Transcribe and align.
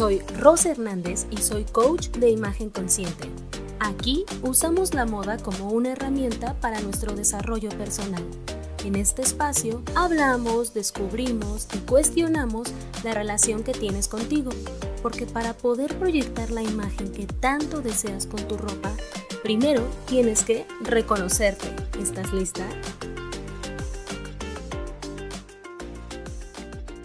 Soy 0.00 0.22
Rosa 0.38 0.70
Hernández 0.70 1.26
y 1.30 1.36
soy 1.42 1.64
coach 1.64 2.08
de 2.12 2.30
imagen 2.30 2.70
consciente. 2.70 3.28
Aquí 3.80 4.24
usamos 4.40 4.94
la 4.94 5.04
moda 5.04 5.36
como 5.36 5.68
una 5.68 5.92
herramienta 5.92 6.58
para 6.58 6.80
nuestro 6.80 7.14
desarrollo 7.14 7.68
personal. 7.68 8.24
En 8.82 8.96
este 8.96 9.20
espacio 9.20 9.82
hablamos, 9.94 10.72
descubrimos 10.72 11.68
y 11.74 11.78
cuestionamos 11.80 12.68
la 13.04 13.12
relación 13.12 13.62
que 13.62 13.72
tienes 13.72 14.08
contigo, 14.08 14.52
porque 15.02 15.26
para 15.26 15.52
poder 15.52 15.94
proyectar 15.98 16.50
la 16.50 16.62
imagen 16.62 17.12
que 17.12 17.26
tanto 17.26 17.82
deseas 17.82 18.24
con 18.24 18.48
tu 18.48 18.56
ropa, 18.56 18.96
primero 19.42 19.86
tienes 20.06 20.44
que 20.44 20.64
reconocerte. 20.80 21.66
¿Estás 22.00 22.32
lista? 22.32 22.66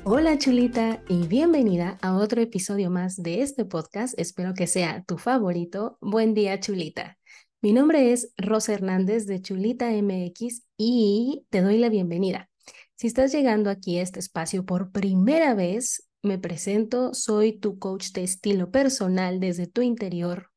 Hola 0.07 0.37
chulita 0.37 1.01
y 1.09 1.25
bienvenida 1.25 1.97
a 1.99 2.15
otro 2.15 2.39
episodio 2.39 2.91
más 2.91 3.15
de 3.23 3.41
este 3.41 3.65
podcast. 3.65 4.13
Espero 4.19 4.53
que 4.53 4.67
sea 4.67 5.03
tu 5.03 5.17
favorito. 5.17 5.97
Buen 5.99 6.35
día 6.35 6.59
chulita. 6.59 7.17
Mi 7.59 7.73
nombre 7.73 8.11
es 8.11 8.31
Rosa 8.37 8.73
Hernández 8.73 9.25
de 9.25 9.41
Chulita 9.41 9.89
MX 9.89 10.61
y 10.77 11.47
te 11.49 11.63
doy 11.63 11.79
la 11.79 11.89
bienvenida. 11.89 12.51
Si 12.93 13.07
estás 13.07 13.31
llegando 13.31 13.71
aquí 13.71 13.97
a 13.97 14.03
este 14.03 14.19
espacio 14.19 14.63
por 14.63 14.91
primera 14.91 15.55
vez, 15.55 16.07
me 16.21 16.37
presento, 16.37 17.15
soy 17.15 17.53
tu 17.59 17.79
coach 17.79 18.11
de 18.11 18.25
estilo 18.25 18.69
personal 18.69 19.39
desde 19.39 19.65
tu 19.65 19.81
interior. 19.81 20.51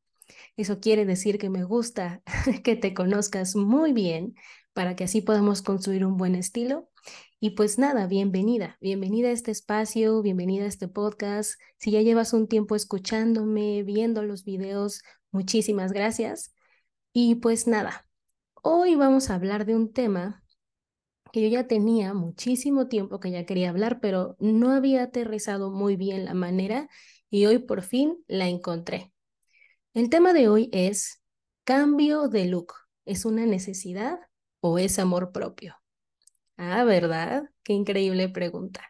Eso 0.59 0.79
quiere 0.79 1.07
decir 1.07 1.39
que 1.39 1.49
me 1.49 1.65
gusta 1.65 2.21
que 2.65 2.77
te 2.77 2.93
conozcas 2.93 3.57
muy 3.57 3.95
bien 3.95 4.35
para 4.75 4.95
que 4.95 5.05
así 5.05 5.23
podamos 5.23 5.63
construir 5.63 6.05
un 6.05 6.19
buen 6.19 6.35
estilo 6.35 6.91
y 7.41 7.51
pues 7.51 7.79
nada, 7.79 8.07
bienvenida, 8.09 8.77
bienvenida 8.81 9.29
a 9.29 9.33
este 9.33 9.53
espacio, 9.53 10.23
bienvenida 10.23 10.65
a 10.65 10.69
este 10.69 10.89
podcast. 10.89 11.61
Si 11.79 11.93
ya 11.93 12.03
llevas 12.03 12.33
un 12.33 12.49
tiempo 12.49 12.75
escuchándome, 12.75 13.85
viendo 13.85 14.25
los 14.25 14.45
videos, 14.45 15.03
muchísimas 15.31 15.93
gracias. 15.93 16.53
Y 17.13 17.37
pues 17.37 17.69
nada, 17.69 18.09
hoy 18.63 18.97
vamos 18.97 19.31
a 19.31 19.37
hablar 19.37 19.67
de 19.67 19.77
un 19.77 19.93
tema 19.93 20.43
que 21.33 21.43
yo 21.43 21.49
ya 21.49 21.69
tenía 21.69 22.13
muchísimo 22.13 22.89
tiempo 22.89 23.21
que 23.21 23.31
ya 23.31 23.47
quería 23.47 23.71
hablar, 23.71 24.01
pero 24.01 24.37
no 24.41 24.73
había 24.73 25.05
aterrizado 25.05 25.71
muy 25.71 25.95
bien 25.97 26.25
la 26.25 26.35
manera 26.35 26.89
y 27.31 27.47
hoy 27.47 27.59
por 27.59 27.83
fin 27.83 28.19
la 28.27 28.49
encontré. 28.49 29.13
El 29.95 30.11
tema 30.11 30.33
de 30.33 30.49
hoy 30.49 30.71
es 30.73 31.23
cambio 31.65 32.29
de 32.29 32.47
look. 32.47 32.75
¿Es 33.05 33.25
una 33.25 33.47
necesidad 33.47 34.19
o 34.61 34.79
es 34.79 34.99
amor 34.99 35.31
propio? 35.33 35.77
Ah, 36.59 36.85
¿verdad? 36.85 37.45
Qué 37.65 37.75
increíble 37.75 38.29
pregunta. 38.29 38.83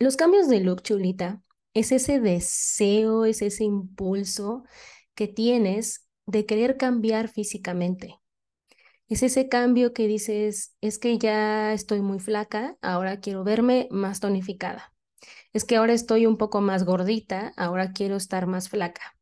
Los 0.00 0.16
cambios 0.16 0.48
de 0.48 0.60
look, 0.60 0.82
chulita, 0.82 1.42
es 1.74 1.92
ese 1.92 2.20
deseo, 2.20 3.24
es 3.26 3.42
ese 3.42 3.64
impulso 3.64 4.64
que 5.14 5.28
tienes 5.28 6.06
de 6.26 6.46
querer 6.46 6.78
cambiar 6.78 7.28
físicamente. 7.28 8.20
Es 9.08 9.22
ese 9.22 9.48
cambio 9.48 9.94
que 9.94 10.08
dices, 10.08 10.74
es 10.82 10.98
que 10.98 11.18
ya 11.18 11.72
estoy 11.74 12.02
muy 12.02 12.20
flaca, 12.20 12.76
ahora 12.82 13.20
quiero 13.20 13.44
verme 13.44 13.88
más 13.90 14.20
tonificada. 14.20 14.92
Es 15.52 15.64
que 15.64 15.76
ahora 15.76 15.94
estoy 15.94 16.26
un 16.26 16.38
poco 16.38 16.60
más 16.62 16.84
gordita, 16.84 17.52
ahora 17.56 17.92
quiero 17.92 18.16
estar 18.16 18.46
más 18.46 18.68
flaca. 18.70 19.16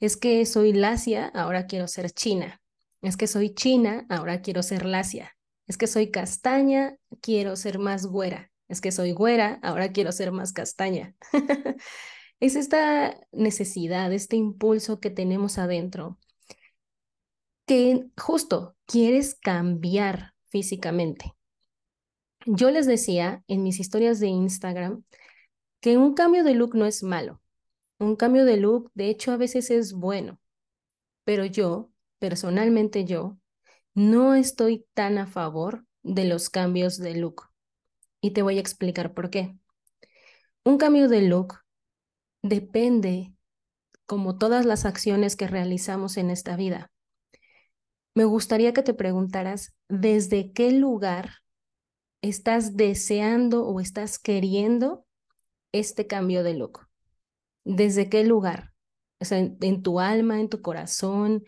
Es 0.00 0.16
que 0.16 0.46
soy 0.46 0.72
lacia, 0.74 1.26
ahora 1.28 1.66
quiero 1.66 1.88
ser 1.88 2.10
china. 2.12 2.60
Es 3.02 3.16
que 3.16 3.26
soy 3.28 3.54
china, 3.54 4.06
ahora 4.10 4.42
quiero 4.42 4.62
ser 4.62 4.86
lacia. 4.86 5.36
Es 5.66 5.78
que 5.78 5.86
soy 5.86 6.10
castaña, 6.10 6.96
quiero 7.20 7.56
ser 7.56 7.78
más 7.78 8.06
güera. 8.06 8.50
Es 8.68 8.80
que 8.80 8.92
soy 8.92 9.12
güera, 9.12 9.58
ahora 9.62 9.92
quiero 9.92 10.12
ser 10.12 10.32
más 10.32 10.52
castaña. 10.52 11.14
es 12.40 12.56
esta 12.56 13.18
necesidad, 13.32 14.12
este 14.12 14.36
impulso 14.36 14.98
que 15.00 15.10
tenemos 15.10 15.58
adentro, 15.58 16.18
que 17.66 18.06
justo 18.20 18.76
quieres 18.86 19.34
cambiar 19.34 20.34
físicamente. 20.48 21.34
Yo 22.46 22.70
les 22.70 22.86
decía 22.86 23.44
en 23.46 23.62
mis 23.62 23.78
historias 23.78 24.20
de 24.20 24.28
Instagram 24.28 25.04
que 25.80 25.98
un 25.98 26.14
cambio 26.14 26.44
de 26.44 26.54
look 26.54 26.74
no 26.74 26.86
es 26.86 27.02
malo. 27.02 27.40
Un 27.98 28.16
cambio 28.16 28.44
de 28.44 28.56
look, 28.56 28.90
de 28.94 29.08
hecho, 29.10 29.32
a 29.32 29.36
veces 29.36 29.70
es 29.70 29.92
bueno. 29.92 30.40
Pero 31.24 31.44
yo, 31.44 31.90
personalmente 32.18 33.04
yo, 33.04 33.38
no 33.94 34.34
estoy 34.34 34.86
tan 34.94 35.18
a 35.18 35.26
favor 35.26 35.84
de 36.02 36.24
los 36.24 36.50
cambios 36.50 36.98
de 36.98 37.14
look. 37.14 37.50
Y 38.20 38.32
te 38.32 38.42
voy 38.42 38.58
a 38.58 38.60
explicar 38.60 39.14
por 39.14 39.30
qué. 39.30 39.56
Un 40.64 40.78
cambio 40.78 41.08
de 41.08 41.22
look 41.22 41.58
depende, 42.42 43.34
como 44.06 44.38
todas 44.38 44.64
las 44.64 44.84
acciones 44.84 45.36
que 45.36 45.48
realizamos 45.48 46.16
en 46.16 46.30
esta 46.30 46.56
vida. 46.56 46.90
Me 48.14 48.24
gustaría 48.24 48.72
que 48.72 48.82
te 48.82 48.94
preguntaras 48.94 49.74
desde 49.88 50.52
qué 50.52 50.70
lugar 50.72 51.42
estás 52.20 52.76
deseando 52.76 53.66
o 53.66 53.80
estás 53.80 54.18
queriendo 54.18 55.06
este 55.72 56.06
cambio 56.06 56.42
de 56.42 56.54
look. 56.54 56.86
¿Desde 57.64 58.08
qué 58.08 58.24
lugar? 58.24 58.72
O 59.18 59.24
sea, 59.24 59.38
en, 59.38 59.82
tu 59.82 60.00
alma, 60.00 60.40
en 60.40 60.48
tu 60.48 60.62
corazón, 60.62 61.44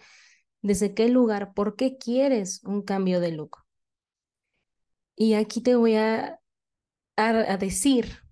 desde 0.65 0.95
qué 0.95 1.09
lugar, 1.09 1.53
por 1.53 1.77
qué 1.77 1.99
quieres 1.99 2.63
un 2.65 2.81
cambio 2.81 3.21
de 3.21 3.33
look. 3.33 3.59
Y 5.15 5.35
aquí 5.35 5.61
te 5.61 5.77
voy 5.77 5.95
a, 5.97 6.41
a, 7.17 7.57
decir 7.59 8.23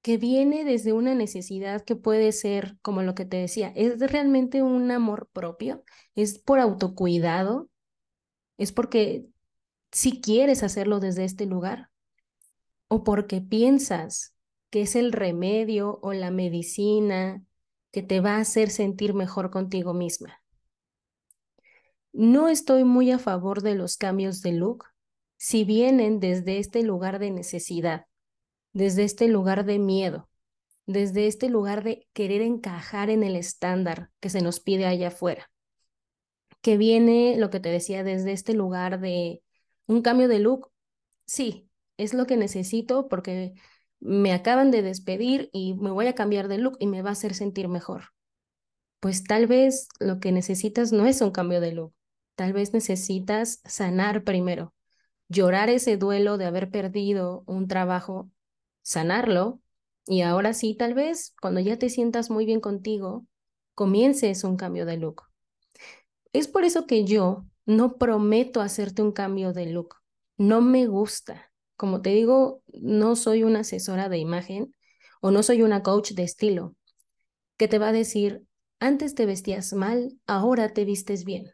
que 0.00 0.16
viene 0.16 0.64
desde 0.64 0.92
una 0.92 1.16
necesidad 1.16 1.84
que 1.84 1.96
puede 1.96 2.30
ser, 2.30 2.78
como 2.82 3.02
lo 3.02 3.16
que 3.16 3.24
te 3.24 3.36
decía, 3.36 3.72
es 3.74 3.98
realmente 3.98 4.62
un 4.62 4.92
amor 4.92 5.28
propio, 5.32 5.82
es 6.14 6.38
por 6.38 6.60
autocuidado, 6.60 7.68
es 8.56 8.70
porque 8.70 9.26
si 9.90 10.20
quieres 10.20 10.62
hacerlo 10.62 11.00
desde 11.00 11.24
este 11.24 11.46
lugar 11.46 11.90
o 12.86 13.02
porque 13.02 13.40
piensas 13.40 14.36
que 14.70 14.82
es 14.82 14.94
el 14.94 15.10
remedio 15.10 15.98
o 16.00 16.12
la 16.12 16.30
medicina 16.30 17.42
que 17.90 18.04
te 18.04 18.20
va 18.20 18.36
a 18.36 18.40
hacer 18.40 18.70
sentir 18.70 19.14
mejor 19.14 19.50
contigo 19.50 19.94
misma. 19.94 20.43
No 22.14 22.48
estoy 22.48 22.84
muy 22.84 23.10
a 23.10 23.18
favor 23.18 23.60
de 23.60 23.74
los 23.74 23.96
cambios 23.96 24.40
de 24.40 24.52
look 24.52 24.84
si 25.36 25.64
vienen 25.64 26.20
desde 26.20 26.58
este 26.58 26.84
lugar 26.84 27.18
de 27.18 27.32
necesidad, 27.32 28.06
desde 28.72 29.02
este 29.02 29.26
lugar 29.26 29.64
de 29.64 29.80
miedo, 29.80 30.30
desde 30.86 31.26
este 31.26 31.48
lugar 31.48 31.82
de 31.82 32.06
querer 32.12 32.40
encajar 32.40 33.10
en 33.10 33.24
el 33.24 33.34
estándar 33.34 34.10
que 34.20 34.30
se 34.30 34.42
nos 34.42 34.60
pide 34.60 34.86
allá 34.86 35.08
afuera, 35.08 35.50
que 36.60 36.76
viene, 36.76 37.36
lo 37.36 37.50
que 37.50 37.58
te 37.58 37.70
decía, 37.70 38.04
desde 38.04 38.30
este 38.30 38.54
lugar 38.54 39.00
de 39.00 39.42
un 39.88 40.00
cambio 40.00 40.28
de 40.28 40.38
look, 40.38 40.70
sí, 41.26 41.68
es 41.96 42.14
lo 42.14 42.26
que 42.26 42.36
necesito 42.36 43.08
porque 43.08 43.54
me 43.98 44.32
acaban 44.32 44.70
de 44.70 44.82
despedir 44.82 45.50
y 45.52 45.74
me 45.74 45.90
voy 45.90 46.06
a 46.06 46.14
cambiar 46.14 46.46
de 46.46 46.58
look 46.58 46.76
y 46.78 46.86
me 46.86 47.02
va 47.02 47.08
a 47.10 47.14
hacer 47.14 47.34
sentir 47.34 47.66
mejor. 47.66 48.10
Pues 49.00 49.24
tal 49.24 49.48
vez 49.48 49.88
lo 49.98 50.20
que 50.20 50.30
necesitas 50.30 50.92
no 50.92 51.06
es 51.06 51.20
un 51.20 51.32
cambio 51.32 51.60
de 51.60 51.72
look, 51.72 51.92
Tal 52.34 52.52
vez 52.52 52.72
necesitas 52.72 53.60
sanar 53.64 54.24
primero, 54.24 54.74
llorar 55.28 55.70
ese 55.70 55.96
duelo 55.96 56.36
de 56.38 56.46
haber 56.46 56.70
perdido 56.70 57.44
un 57.46 57.68
trabajo, 57.68 58.30
sanarlo 58.82 59.60
y 60.06 60.22
ahora 60.22 60.52
sí, 60.52 60.74
tal 60.74 60.94
vez 60.94 61.34
cuando 61.40 61.60
ya 61.60 61.78
te 61.78 61.88
sientas 61.88 62.30
muy 62.30 62.44
bien 62.44 62.60
contigo, 62.60 63.26
comiences 63.74 64.44
un 64.44 64.56
cambio 64.56 64.84
de 64.84 64.96
look. 64.96 65.22
Es 66.32 66.48
por 66.48 66.64
eso 66.64 66.86
que 66.86 67.04
yo 67.04 67.44
no 67.66 67.96
prometo 67.96 68.60
hacerte 68.60 69.02
un 69.02 69.12
cambio 69.12 69.52
de 69.52 69.66
look. 69.66 69.96
No 70.36 70.60
me 70.60 70.86
gusta. 70.86 71.52
Como 71.76 72.02
te 72.02 72.10
digo, 72.10 72.62
no 72.72 73.16
soy 73.16 73.44
una 73.44 73.60
asesora 73.60 74.08
de 74.08 74.18
imagen 74.18 74.74
o 75.20 75.30
no 75.30 75.42
soy 75.42 75.62
una 75.62 75.82
coach 75.82 76.12
de 76.12 76.24
estilo 76.24 76.74
que 77.56 77.68
te 77.68 77.78
va 77.78 77.88
a 77.88 77.92
decir, 77.92 78.44
antes 78.80 79.14
te 79.14 79.26
vestías 79.26 79.72
mal, 79.72 80.18
ahora 80.26 80.72
te 80.74 80.84
vistes 80.84 81.24
bien 81.24 81.52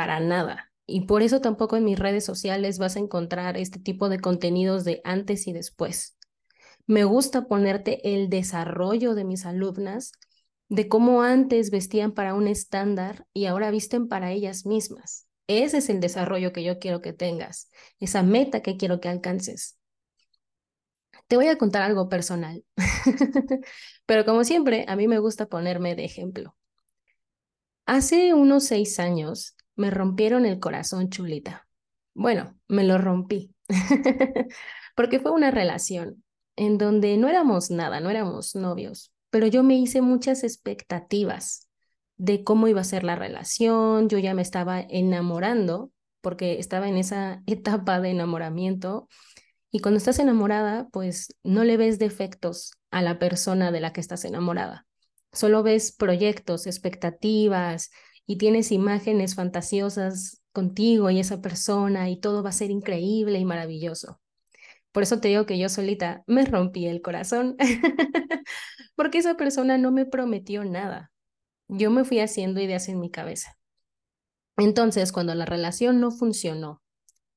para 0.00 0.18
nada. 0.18 0.72
Y 0.86 1.02
por 1.02 1.22
eso 1.22 1.42
tampoco 1.42 1.76
en 1.76 1.84
mis 1.84 1.98
redes 1.98 2.24
sociales 2.24 2.78
vas 2.78 2.96
a 2.96 3.00
encontrar 3.00 3.58
este 3.58 3.78
tipo 3.78 4.08
de 4.08 4.18
contenidos 4.18 4.82
de 4.82 5.02
antes 5.04 5.46
y 5.46 5.52
después. 5.52 6.16
Me 6.86 7.04
gusta 7.04 7.46
ponerte 7.46 8.14
el 8.14 8.30
desarrollo 8.30 9.14
de 9.14 9.24
mis 9.24 9.44
alumnas, 9.44 10.12
de 10.70 10.88
cómo 10.88 11.20
antes 11.20 11.70
vestían 11.70 12.12
para 12.12 12.32
un 12.32 12.48
estándar 12.48 13.26
y 13.34 13.44
ahora 13.44 13.70
visten 13.70 14.08
para 14.08 14.32
ellas 14.32 14.64
mismas. 14.64 15.26
Ese 15.48 15.76
es 15.76 15.90
el 15.90 16.00
desarrollo 16.00 16.54
que 16.54 16.64
yo 16.64 16.78
quiero 16.78 17.02
que 17.02 17.12
tengas, 17.12 17.68
esa 17.98 18.22
meta 18.22 18.62
que 18.62 18.78
quiero 18.78 19.00
que 19.02 19.10
alcances. 19.10 19.76
Te 21.26 21.36
voy 21.36 21.48
a 21.48 21.58
contar 21.58 21.82
algo 21.82 22.08
personal, 22.08 22.64
pero 24.06 24.24
como 24.24 24.44
siempre, 24.44 24.86
a 24.88 24.96
mí 24.96 25.08
me 25.08 25.18
gusta 25.18 25.44
ponerme 25.44 25.94
de 25.94 26.06
ejemplo. 26.06 26.56
Hace 27.84 28.32
unos 28.32 28.64
seis 28.64 28.98
años 28.98 29.56
me 29.76 29.90
rompieron 29.90 30.46
el 30.46 30.60
corazón, 30.60 31.10
chulita. 31.10 31.66
Bueno, 32.14 32.58
me 32.68 32.84
lo 32.84 32.98
rompí, 32.98 33.54
porque 34.96 35.20
fue 35.20 35.30
una 35.30 35.50
relación 35.50 36.22
en 36.56 36.76
donde 36.76 37.16
no 37.16 37.28
éramos 37.28 37.70
nada, 37.70 38.00
no 38.00 38.10
éramos 38.10 38.54
novios, 38.54 39.12
pero 39.30 39.46
yo 39.46 39.62
me 39.62 39.76
hice 39.76 40.02
muchas 40.02 40.44
expectativas 40.44 41.68
de 42.16 42.44
cómo 42.44 42.68
iba 42.68 42.82
a 42.82 42.84
ser 42.84 43.04
la 43.04 43.16
relación, 43.16 44.08
yo 44.08 44.18
ya 44.18 44.34
me 44.34 44.42
estaba 44.42 44.80
enamorando 44.80 45.90
porque 46.20 46.58
estaba 46.58 46.88
en 46.88 46.98
esa 46.98 47.42
etapa 47.46 48.00
de 48.00 48.10
enamoramiento 48.10 49.08
y 49.70 49.78
cuando 49.78 49.98
estás 49.98 50.18
enamorada, 50.18 50.88
pues 50.92 51.34
no 51.44 51.64
le 51.64 51.76
ves 51.76 51.98
defectos 51.98 52.72
a 52.90 53.02
la 53.02 53.18
persona 53.18 53.70
de 53.70 53.80
la 53.80 53.92
que 53.92 54.00
estás 54.00 54.24
enamorada, 54.24 54.86
solo 55.32 55.62
ves 55.62 55.92
proyectos, 55.92 56.66
expectativas 56.66 57.90
y 58.30 58.36
tienes 58.36 58.70
imágenes 58.70 59.34
fantasiosas 59.34 60.40
contigo 60.52 61.10
y 61.10 61.18
esa 61.18 61.40
persona 61.42 62.10
y 62.10 62.20
todo 62.20 62.44
va 62.44 62.50
a 62.50 62.52
ser 62.52 62.70
increíble 62.70 63.40
y 63.40 63.44
maravilloso. 63.44 64.20
Por 64.92 65.02
eso 65.02 65.18
te 65.18 65.26
digo 65.26 65.46
que 65.46 65.58
yo 65.58 65.68
solita 65.68 66.22
me 66.28 66.44
rompí 66.44 66.86
el 66.86 67.02
corazón, 67.02 67.56
porque 68.94 69.18
esa 69.18 69.36
persona 69.36 69.78
no 69.78 69.90
me 69.90 70.06
prometió 70.06 70.64
nada. 70.64 71.10
Yo 71.66 71.90
me 71.90 72.04
fui 72.04 72.20
haciendo 72.20 72.60
ideas 72.60 72.88
en 72.88 73.00
mi 73.00 73.10
cabeza. 73.10 73.58
Entonces, 74.56 75.10
cuando 75.10 75.34
la 75.34 75.44
relación 75.44 76.00
no 76.00 76.12
funcionó 76.12 76.80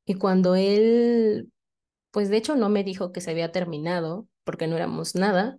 y 0.05 0.13
cuando 0.13 0.53
él, 0.53 1.51
pues 2.11 2.29
de 2.29 2.37
hecho 2.37 2.55
no 2.55 2.69
me 2.69 2.83
dijo 2.83 3.11
que 3.11 3.21
se 3.21 3.31
había 3.31 3.51
terminado 3.51 4.27
porque 4.43 4.67
no 4.67 4.75
éramos 4.75 5.15
nada, 5.15 5.57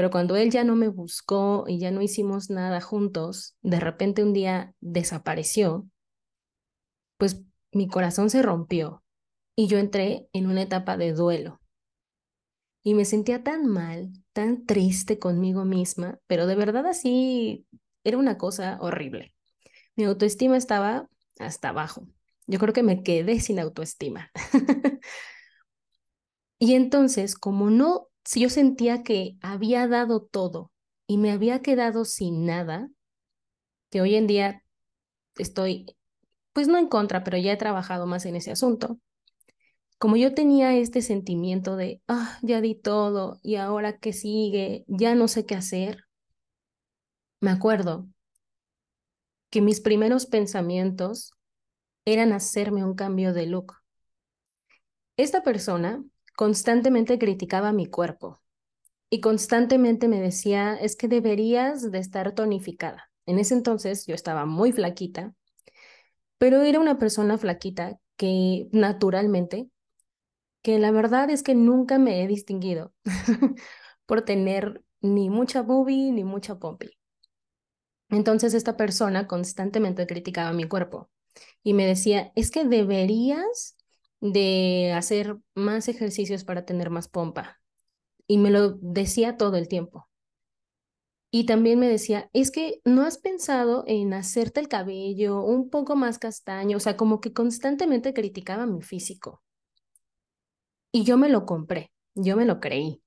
pero 0.00 0.10
cuando 0.10 0.34
él 0.34 0.50
ya 0.50 0.64
no 0.64 0.76
me 0.76 0.88
buscó 0.88 1.66
y 1.68 1.78
ya 1.78 1.90
no 1.90 2.00
hicimos 2.00 2.48
nada 2.48 2.80
juntos, 2.80 3.54
de 3.60 3.80
repente 3.80 4.22
un 4.22 4.32
día 4.32 4.74
desapareció, 4.80 5.86
pues 7.18 7.42
mi 7.70 7.86
corazón 7.86 8.30
se 8.30 8.40
rompió 8.40 9.04
y 9.54 9.66
yo 9.66 9.76
entré 9.76 10.26
en 10.32 10.46
una 10.46 10.62
etapa 10.62 10.96
de 10.96 11.12
duelo. 11.12 11.60
Y 12.82 12.94
me 12.94 13.04
sentía 13.04 13.42
tan 13.42 13.66
mal, 13.66 14.10
tan 14.32 14.64
triste 14.64 15.18
conmigo 15.18 15.66
misma, 15.66 16.18
pero 16.26 16.46
de 16.46 16.54
verdad 16.54 16.86
así 16.86 17.66
era 18.02 18.16
una 18.16 18.38
cosa 18.38 18.78
horrible. 18.80 19.34
Mi 19.96 20.04
autoestima 20.04 20.56
estaba 20.56 21.10
hasta 21.38 21.68
abajo. 21.68 22.06
Yo 22.46 22.58
creo 22.58 22.72
que 22.72 22.82
me 22.82 23.02
quedé 23.02 23.38
sin 23.38 23.58
autoestima. 23.58 24.30
y 26.58 26.72
entonces, 26.72 27.34
como 27.34 27.68
no, 27.68 28.09
si 28.30 28.38
yo 28.38 28.48
sentía 28.48 29.02
que 29.02 29.36
había 29.42 29.88
dado 29.88 30.22
todo 30.22 30.70
y 31.08 31.18
me 31.18 31.32
había 31.32 31.62
quedado 31.62 32.04
sin 32.04 32.46
nada, 32.46 32.88
que 33.90 34.00
hoy 34.00 34.14
en 34.14 34.28
día 34.28 34.62
estoy, 35.36 35.96
pues 36.52 36.68
no 36.68 36.78
en 36.78 36.86
contra, 36.86 37.24
pero 37.24 37.38
ya 37.38 37.52
he 37.52 37.56
trabajado 37.56 38.06
más 38.06 38.26
en 38.26 38.36
ese 38.36 38.52
asunto, 38.52 39.00
como 39.98 40.16
yo 40.16 40.32
tenía 40.32 40.76
este 40.76 41.02
sentimiento 41.02 41.74
de, 41.74 42.02
ah, 42.06 42.38
ya 42.42 42.60
di 42.60 42.76
todo 42.76 43.40
y 43.42 43.56
ahora 43.56 43.98
qué 43.98 44.12
sigue, 44.12 44.84
ya 44.86 45.16
no 45.16 45.26
sé 45.26 45.44
qué 45.44 45.56
hacer, 45.56 46.04
me 47.40 47.50
acuerdo 47.50 48.06
que 49.50 49.60
mis 49.60 49.80
primeros 49.80 50.26
pensamientos 50.26 51.32
eran 52.04 52.32
hacerme 52.32 52.84
un 52.84 52.94
cambio 52.94 53.32
de 53.32 53.46
look. 53.46 53.74
Esta 55.16 55.42
persona 55.42 56.04
constantemente 56.40 57.18
criticaba 57.18 57.70
mi 57.70 57.84
cuerpo 57.84 58.40
y 59.10 59.20
constantemente 59.20 60.08
me 60.08 60.22
decía, 60.22 60.74
es 60.74 60.96
que 60.96 61.06
deberías 61.06 61.90
de 61.90 61.98
estar 61.98 62.32
tonificada. 62.32 63.10
En 63.26 63.38
ese 63.38 63.52
entonces 63.52 64.06
yo 64.06 64.14
estaba 64.14 64.46
muy 64.46 64.72
flaquita, 64.72 65.34
pero 66.38 66.62
era 66.62 66.80
una 66.80 66.98
persona 66.98 67.36
flaquita 67.36 67.98
que 68.16 68.70
naturalmente 68.72 69.68
que 70.62 70.78
la 70.78 70.90
verdad 70.92 71.28
es 71.28 71.42
que 71.42 71.54
nunca 71.54 71.98
me 71.98 72.22
he 72.22 72.26
distinguido 72.26 72.94
por 74.06 74.22
tener 74.22 74.82
ni 75.02 75.28
mucha 75.28 75.60
boobie 75.60 76.10
ni 76.10 76.24
mucha 76.24 76.58
pompi. 76.58 76.88
Entonces 78.08 78.54
esta 78.54 78.78
persona 78.78 79.26
constantemente 79.26 80.06
criticaba 80.06 80.54
mi 80.54 80.64
cuerpo 80.64 81.10
y 81.62 81.74
me 81.74 81.84
decía, 81.84 82.32
es 82.34 82.50
que 82.50 82.64
deberías 82.64 83.76
de 84.20 84.92
hacer 84.94 85.38
más 85.54 85.88
ejercicios 85.88 86.44
para 86.44 86.64
tener 86.64 86.90
más 86.90 87.08
pompa. 87.08 87.60
Y 88.26 88.38
me 88.38 88.50
lo 88.50 88.72
decía 88.80 89.36
todo 89.36 89.56
el 89.56 89.68
tiempo. 89.68 90.08
Y 91.32 91.46
también 91.46 91.78
me 91.78 91.88
decía, 91.88 92.28
es 92.32 92.50
que 92.50 92.80
no 92.84 93.02
has 93.02 93.18
pensado 93.18 93.84
en 93.86 94.12
hacerte 94.14 94.58
el 94.58 94.68
cabello 94.68 95.42
un 95.42 95.70
poco 95.70 95.94
más 95.94 96.18
castaño, 96.18 96.76
o 96.76 96.80
sea, 96.80 96.96
como 96.96 97.20
que 97.20 97.32
constantemente 97.32 98.12
criticaba 98.12 98.66
mi 98.66 98.82
físico. 98.82 99.42
Y 100.92 101.04
yo 101.04 101.16
me 101.16 101.28
lo 101.28 101.46
compré, 101.46 101.92
yo 102.14 102.36
me 102.36 102.44
lo 102.44 102.58
creí. 102.58 103.00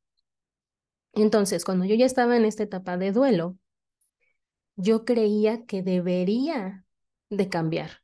Entonces, 1.13 1.65
cuando 1.65 1.85
yo 1.85 1.95
ya 1.95 2.05
estaba 2.05 2.37
en 2.37 2.45
esta 2.45 2.63
etapa 2.63 2.97
de 2.97 3.11
duelo, 3.11 3.57
yo 4.75 5.05
creía 5.05 5.65
que 5.65 5.83
debería 5.83 6.85
de 7.29 7.49
cambiar. 7.49 8.02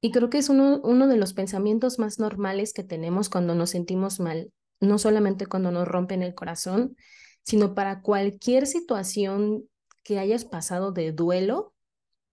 Y 0.00 0.12
creo 0.12 0.30
que 0.30 0.38
es 0.38 0.48
uno, 0.48 0.80
uno 0.82 1.08
de 1.08 1.16
los 1.16 1.34
pensamientos 1.34 1.98
más 1.98 2.18
normales 2.18 2.72
que 2.72 2.84
tenemos 2.84 3.28
cuando 3.28 3.54
nos 3.54 3.70
sentimos 3.70 4.18
mal, 4.20 4.52
no 4.80 4.98
solamente 4.98 5.46
cuando 5.46 5.70
nos 5.70 5.86
rompen 5.86 6.22
el 6.22 6.34
corazón, 6.34 6.96
sino 7.42 7.74
para 7.74 8.00
cualquier 8.02 8.66
situación 8.66 9.64
que 10.02 10.18
hayas 10.18 10.44
pasado 10.44 10.92
de 10.92 11.12
duelo, 11.12 11.74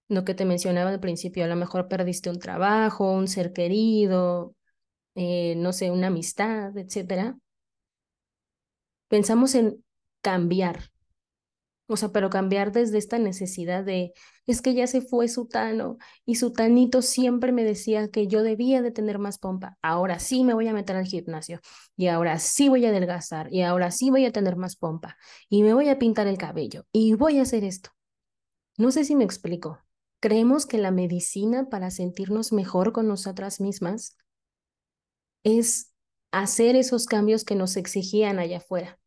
lo 0.08 0.24
que 0.24 0.34
te 0.34 0.46
mencionaba 0.46 0.90
al 0.90 1.00
principio, 1.00 1.44
a 1.44 1.48
lo 1.48 1.56
mejor 1.56 1.88
perdiste 1.90 2.30
un 2.30 2.40
trabajo, 2.40 3.12
un 3.12 3.28
ser 3.28 3.52
querido, 3.52 4.56
eh, 5.16 5.56
no 5.58 5.74
sé, 5.74 5.92
una 5.92 6.08
amistad, 6.08 6.78
etcétera, 6.78 7.38
pensamos 9.10 9.56
en 9.56 9.84
cambiar. 10.22 10.92
O 11.88 11.98
sea, 11.98 12.10
pero 12.10 12.30
cambiar 12.30 12.72
desde 12.72 12.98
esta 12.98 13.18
necesidad 13.18 13.84
de, 13.84 14.14
es 14.46 14.62
que 14.62 14.74
ya 14.74 14.88
se 14.88 15.02
fue 15.02 15.28
Sutano 15.30 15.98
y 16.26 16.36
Sutanito 16.36 17.02
siempre 17.02 17.52
me 17.52 17.64
decía 17.64 18.10
que 18.10 18.28
yo 18.28 18.44
debía 18.44 18.82
de 18.82 18.92
tener 18.92 19.20
más 19.20 19.40
pompa. 19.40 19.78
Ahora 19.82 20.20
sí 20.20 20.44
me 20.44 20.54
voy 20.54 20.68
a 20.68 20.74
meter 20.74 20.98
al 20.98 21.06
gimnasio 21.06 21.62
y 21.96 22.08
ahora 22.08 22.40
sí 22.40 22.70
voy 22.70 22.86
a 22.86 22.90
adelgazar 22.90 23.54
y 23.54 23.62
ahora 23.62 23.92
sí 23.92 24.10
voy 24.10 24.26
a 24.26 24.32
tener 24.32 24.58
más 24.58 24.76
pompa 24.76 25.18
y 25.50 25.64
me 25.64 25.74
voy 25.74 25.90
a 25.90 25.98
pintar 25.98 26.28
el 26.28 26.38
cabello 26.38 26.86
y 26.92 27.14
voy 27.14 27.40
a 27.40 27.44
hacer 27.44 27.64
esto. 27.64 27.92
No 28.78 28.92
sé 28.92 29.06
si 29.06 29.16
me 29.16 29.24
explico. 29.24 29.80
Creemos 30.20 30.66
que 30.66 30.78
la 30.78 30.92
medicina 30.92 31.70
para 31.70 31.92
sentirnos 31.92 32.52
mejor 32.52 32.92
con 32.92 33.08
nosotras 33.08 33.62
mismas 33.62 34.18
es 35.44 35.94
hacer 36.32 36.76
esos 36.76 37.06
cambios 37.06 37.44
que 37.46 37.56
nos 37.56 37.78
exigían 37.78 38.40
allá 38.40 38.58
afuera. 38.58 39.00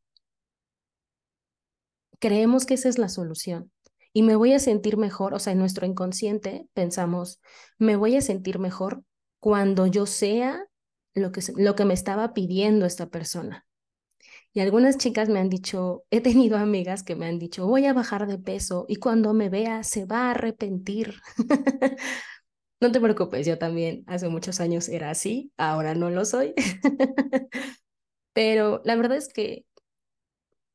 Creemos 2.21 2.67
que 2.67 2.75
esa 2.75 2.89
es 2.89 2.99
la 2.99 3.09
solución 3.09 3.73
y 4.12 4.23
me 4.23 4.37
voy 4.37 4.53
a 4.53 4.59
sentir 4.59 4.97
mejor, 4.97 5.35
o 5.35 5.39
sea, 5.39 5.53
en 5.53 5.59
nuestro 5.59 5.87
inconsciente 5.87 6.69
pensamos, 6.75 7.41
me 7.79 7.97
voy 7.97 8.17
a 8.17 8.21
sentir 8.21 8.59
mejor 8.59 9.03
cuando 9.41 9.87
yo 9.87 10.07
sea 10.07 10.67
lo 11.15 11.33
que, 11.33 11.41
lo 11.57 11.75
que 11.75 11.85
me 11.85 11.95
estaba 11.95 12.33
pidiendo 12.35 12.87
esta 12.87 13.09
persona. 13.09 13.67
Y 14.53 14.61
algunas 14.61 14.99
chicas 14.99 15.29
me 15.29 15.39
han 15.39 15.49
dicho, 15.49 16.05
he 16.11 16.21
tenido 16.21 16.59
amigas 16.59 17.03
que 17.03 17.17
me 17.17 17.27
han 17.27 17.39
dicho, 17.39 17.67
voy 17.67 17.87
a 17.87 17.93
bajar 17.93 18.27
de 18.27 18.39
peso 18.39 18.85
y 18.89 18.97
cuando 18.97 19.33
me 19.33 19.49
vea 19.49 19.85
se 19.85 20.07
va 20.07 20.29
a 20.29 20.31
arrepentir. 20.33 21.21
No 22.81 22.91
te 22.91 23.00
preocupes, 23.00 23.47
yo 23.47 23.59
también 23.59 24.05
hace 24.07 24.31
muchos 24.31 24.59
años 24.59 24.89
era 24.89 25.11
así, 25.11 25.53
ahora 25.59 25.95
no 25.95 26.09
lo 26.09 26.25
soy. 26.25 26.55
Pero 28.33 28.81
la 28.85 28.97
verdad 28.97 29.19
es 29.19 29.29
que, 29.29 29.67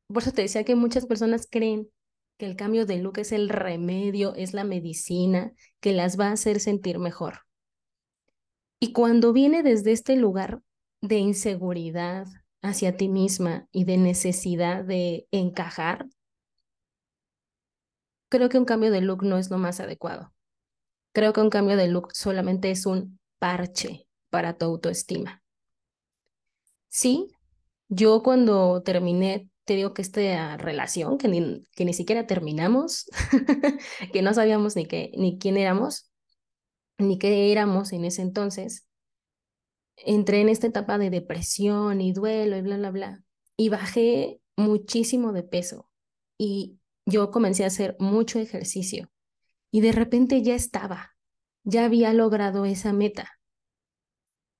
por 0.07 0.21
eso 0.21 0.31
te 0.31 0.43
decía 0.43 0.63
que 0.63 0.75
muchas 0.75 1.05
personas 1.05 1.47
creen 1.49 1.89
que 2.37 2.45
el 2.45 2.55
cambio 2.55 2.85
de 2.85 2.97
look 2.97 3.19
es 3.19 3.31
el 3.31 3.49
remedio, 3.49 4.35
es 4.35 4.53
la 4.53 4.63
medicina 4.63 5.53
que 5.79 5.93
las 5.93 6.19
va 6.19 6.27
a 6.27 6.33
hacer 6.33 6.59
sentir 6.59 6.99
mejor. 6.99 7.39
Y 8.79 8.91
cuando 8.91 9.33
viene 9.33 9.63
desde 9.63 9.91
este 9.91 10.15
lugar 10.15 10.61
de 11.01 11.17
inseguridad 11.17 12.27
hacia 12.61 12.97
ti 12.97 13.07
misma 13.07 13.67
y 13.71 13.85
de 13.85 13.97
necesidad 13.97 14.83
de 14.83 15.27
encajar, 15.31 16.07
creo 18.29 18.49
que 18.49 18.57
un 18.57 18.65
cambio 18.65 18.91
de 18.91 19.01
look 19.01 19.23
no 19.23 19.37
es 19.37 19.49
lo 19.49 19.57
más 19.57 19.79
adecuado. 19.79 20.33
Creo 21.13 21.31
que 21.31 21.41
un 21.41 21.49
cambio 21.49 21.77
de 21.77 21.87
look 21.87 22.13
solamente 22.13 22.71
es 22.71 22.85
un 22.85 23.19
parche 23.39 24.07
para 24.29 24.57
tu 24.57 24.65
autoestima. 24.65 25.41
Sí, 26.89 27.27
yo 27.87 28.21
cuando 28.23 28.81
terminé, 28.83 29.49
te 29.65 29.75
digo 29.75 29.93
que 29.93 30.01
esta 30.01 30.57
relación, 30.57 31.17
que 31.17 31.27
ni, 31.27 31.63
que 31.75 31.85
ni 31.85 31.93
siquiera 31.93 32.27
terminamos, 32.27 33.05
que 34.13 34.21
no 34.21 34.33
sabíamos 34.33 34.75
ni, 34.75 34.85
qué, 34.85 35.11
ni 35.17 35.37
quién 35.39 35.57
éramos, 35.57 36.11
ni 36.97 37.17
qué 37.17 37.51
éramos 37.51 37.91
en 37.91 38.05
ese 38.05 38.21
entonces, 38.21 38.87
entré 39.97 40.41
en 40.41 40.49
esta 40.49 40.67
etapa 40.67 40.97
de 40.97 41.09
depresión 41.09 42.01
y 42.01 42.13
duelo 42.13 42.57
y 42.57 42.61
bla, 42.61 42.77
bla, 42.77 42.91
bla, 42.91 43.23
y 43.57 43.69
bajé 43.69 44.41
muchísimo 44.57 45.33
de 45.33 45.43
peso 45.43 45.89
y 46.37 46.79
yo 47.05 47.31
comencé 47.31 47.63
a 47.63 47.67
hacer 47.67 47.95
mucho 47.99 48.39
ejercicio 48.39 49.09
y 49.71 49.81
de 49.81 49.91
repente 49.91 50.41
ya 50.41 50.55
estaba, 50.55 51.15
ya 51.63 51.85
había 51.85 52.13
logrado 52.13 52.65
esa 52.65 52.93
meta. 52.93 53.31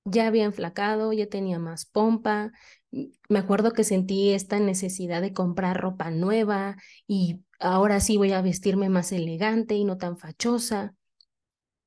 Ya 0.04 0.28
había 0.28 0.44
enflacado, 0.44 1.12
ya 1.12 1.26
tenía 1.26 1.58
más 1.58 1.84
pompa, 1.84 2.52
Me 2.90 3.38
acuerdo 3.38 3.72
que 3.72 3.84
sentí 3.84 4.30
esta 4.30 4.58
necesidad 4.58 5.20
de 5.20 5.32
comprar 5.32 5.80
ropa 5.80 6.10
nueva 6.10 6.76
y 7.06 7.42
ahora 7.58 8.00
sí 8.00 8.16
voy 8.16 8.32
a 8.32 8.42
vestirme 8.42 8.88
más 8.88 9.12
elegante 9.12 9.74
y 9.74 9.84
no 9.84 9.98
tan 9.98 10.16
fachosa. 10.18 10.94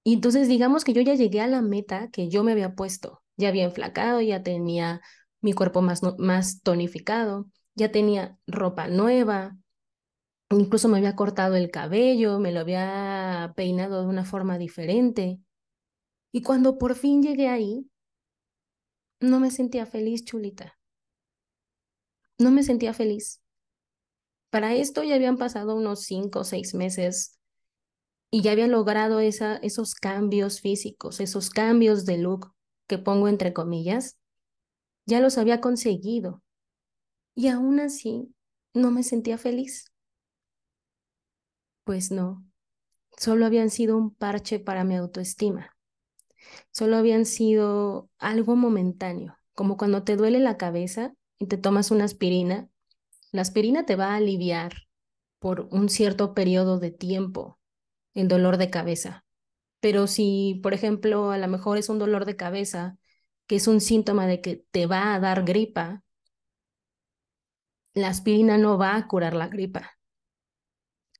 Y 0.03 0.13
entonces 0.13 0.47
digamos 0.47 0.83
que 0.83 0.93
yo 0.93 1.01
ya 1.01 1.15
llegué 1.15 1.41
a 1.41 1.47
la 1.47 1.61
meta 1.61 2.09
que 2.11 2.29
yo 2.29 2.43
me 2.43 2.51
había 2.51 2.75
puesto. 2.75 3.21
Ya 3.37 3.49
había 3.49 3.65
enflacado, 3.65 4.21
ya 4.21 4.43
tenía 4.43 5.01
mi 5.41 5.53
cuerpo 5.53 5.81
más, 5.81 6.01
más 6.17 6.61
tonificado, 6.61 7.47
ya 7.75 7.91
tenía 7.91 8.37
ropa 8.47 8.87
nueva, 8.87 9.57
incluso 10.49 10.89
me 10.89 10.97
había 10.97 11.15
cortado 11.15 11.55
el 11.55 11.71
cabello, 11.71 12.39
me 12.39 12.51
lo 12.51 12.61
había 12.61 13.53
peinado 13.55 14.01
de 14.01 14.07
una 14.07 14.25
forma 14.25 14.57
diferente. 14.57 15.39
Y 16.31 16.41
cuando 16.43 16.77
por 16.77 16.95
fin 16.95 17.21
llegué 17.21 17.49
ahí, 17.49 17.89
no 19.21 19.39
me 19.39 19.51
sentía 19.51 19.85
feliz, 19.85 20.25
chulita. 20.25 20.78
No 22.39 22.51
me 22.51 22.63
sentía 22.63 22.93
feliz. 22.93 23.41
Para 24.49 24.73
esto 24.73 25.03
ya 25.03 25.15
habían 25.15 25.37
pasado 25.37 25.75
unos 25.75 26.03
cinco 26.03 26.39
o 26.39 26.43
seis 26.43 26.73
meses 26.73 27.37
y 28.31 28.41
ya 28.41 28.53
había 28.53 28.67
logrado 28.67 29.19
esa, 29.19 29.57
esos 29.57 29.93
cambios 29.93 30.61
físicos, 30.61 31.19
esos 31.19 31.49
cambios 31.49 32.05
de 32.05 32.17
look 32.17 32.53
que 32.87 32.97
pongo 32.97 33.27
entre 33.27 33.53
comillas, 33.53 34.17
ya 35.05 35.19
los 35.19 35.37
había 35.37 35.61
conseguido. 35.61 36.41
Y 37.35 37.47
aún 37.47 37.79
así 37.79 38.33
no 38.73 38.91
me 38.91 39.03
sentía 39.03 39.37
feliz. 39.37 39.91
Pues 41.83 42.11
no, 42.11 42.45
solo 43.17 43.45
habían 43.45 43.69
sido 43.69 43.97
un 43.97 44.13
parche 44.15 44.59
para 44.59 44.83
mi 44.83 44.95
autoestima. 44.95 45.75
Solo 46.71 46.97
habían 46.97 47.25
sido 47.25 48.09
algo 48.17 48.55
momentáneo, 48.55 49.37
como 49.53 49.77
cuando 49.77 50.03
te 50.03 50.15
duele 50.15 50.39
la 50.39 50.57
cabeza 50.57 51.13
y 51.39 51.47
te 51.47 51.57
tomas 51.57 51.91
una 51.91 52.05
aspirina. 52.05 52.69
La 53.31 53.41
aspirina 53.41 53.85
te 53.85 53.95
va 53.95 54.13
a 54.13 54.17
aliviar 54.17 54.73
por 55.39 55.69
un 55.71 55.89
cierto 55.89 56.33
periodo 56.33 56.79
de 56.79 56.91
tiempo 56.91 57.59
el 58.13 58.27
dolor 58.27 58.57
de 58.57 58.69
cabeza. 58.69 59.25
Pero 59.79 60.07
si, 60.07 60.59
por 60.63 60.73
ejemplo, 60.73 61.31
a 61.31 61.37
lo 61.37 61.47
mejor 61.47 61.77
es 61.77 61.89
un 61.89 61.99
dolor 61.99 62.25
de 62.25 62.35
cabeza 62.35 62.97
que 63.47 63.55
es 63.55 63.67
un 63.67 63.81
síntoma 63.81 64.27
de 64.27 64.41
que 64.41 64.65
te 64.71 64.85
va 64.85 65.15
a 65.15 65.19
dar 65.19 65.43
gripa, 65.45 66.03
la 67.93 68.07
aspirina 68.09 68.57
no 68.57 68.79
va 68.79 68.95
a 68.95 69.07
curar 69.07 69.35
la 69.35 69.47
gripa. 69.47 69.91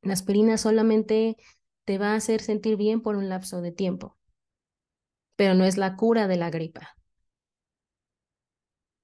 La 0.01 0.11
aspirina 0.11 0.57
solamente 0.57 1.37
te 1.85 1.97
va 1.97 2.11
a 2.11 2.15
hacer 2.15 2.41
sentir 2.41 2.75
bien 2.75 3.01
por 3.01 3.15
un 3.15 3.29
lapso 3.29 3.61
de 3.61 3.71
tiempo, 3.71 4.17
pero 5.35 5.55
no 5.55 5.65
es 5.65 5.77
la 5.77 5.95
cura 5.95 6.27
de 6.27 6.37
la 6.37 6.51
gripa. 6.51 6.98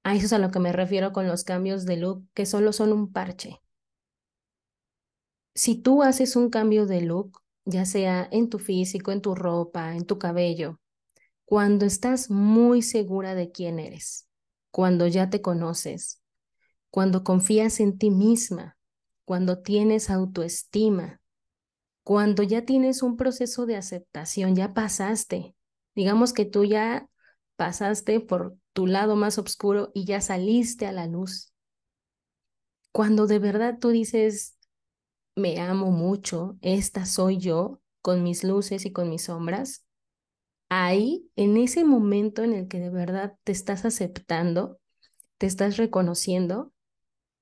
A 0.06 0.16
eso 0.16 0.28
es 0.28 0.32
a 0.32 0.40
lo 0.40 0.52
que 0.52 0.60
me 0.60 0.72
refiero 0.72 1.12
con 1.12 1.28
los 1.28 1.44
cambios 1.44 1.86
de 1.86 1.98
look, 1.98 2.26
que 2.34 2.46
solo 2.46 2.72
son 2.72 2.94
un 2.94 3.12
parche. 3.12 3.60
Si 5.54 5.76
tú 5.76 6.04
haces 6.04 6.36
un 6.36 6.50
cambio 6.50 6.86
de 6.86 7.02
look, 7.02 7.42
ya 7.66 7.86
sea 7.86 8.28
en 8.32 8.50
tu 8.50 8.60
físico, 8.60 9.12
en 9.12 9.22
tu 9.22 9.36
ropa, 9.36 9.96
en 9.96 10.06
tu 10.06 10.20
cabello, 10.20 10.80
cuando 11.46 11.86
estás 11.86 12.30
muy 12.32 12.82
segura 12.82 13.36
de 13.36 13.52
quién 13.52 13.80
eres, 13.80 14.28
cuando 14.72 15.08
ya 15.08 15.30
te 15.30 15.42
conoces, 15.42 16.22
cuando 16.92 17.24
confías 17.24 17.80
en 17.80 17.98
ti 17.98 18.12
misma, 18.12 18.78
cuando 19.26 19.62
tienes 19.62 20.10
autoestima, 20.10 21.22
cuando 22.04 22.44
ya 22.44 22.66
tienes 22.66 23.04
un 23.04 23.18
proceso 23.18 23.66
de 23.66 23.78
aceptación, 23.78 24.56
ya 24.56 24.74
pasaste, 24.74 25.56
digamos 25.96 26.34
que 26.34 26.46
tú 26.46 26.66
ya 26.66 27.10
pasaste 27.56 28.20
por 28.20 28.58
tu 28.74 28.88
lado 28.88 29.16
más 29.16 29.38
oscuro 29.38 29.92
y 29.94 30.06
ya 30.06 30.22
saliste 30.22 30.86
a 30.86 30.92
la 30.92 31.08
luz. 31.08 31.54
Cuando 32.92 33.28
de 33.28 33.40
verdad 33.40 33.78
tú 33.80 33.90
dices, 33.90 34.58
me 35.36 35.60
amo 35.60 35.92
mucho, 35.92 36.58
esta 36.62 37.06
soy 37.06 37.38
yo, 37.38 37.82
con 38.02 38.24
mis 38.24 38.44
luces 38.44 38.86
y 38.86 38.92
con 38.92 39.10
mis 39.10 39.24
sombras, 39.24 39.86
ahí, 40.70 41.30
en 41.36 41.58
ese 41.58 41.84
momento 41.84 42.44
en 42.44 42.54
el 42.54 42.68
que 42.68 42.80
de 42.80 42.90
verdad 42.90 43.38
te 43.44 43.52
estás 43.52 43.86
aceptando, 43.86 44.80
te 45.38 45.48
estás 45.48 45.78
reconociendo, 45.78 46.74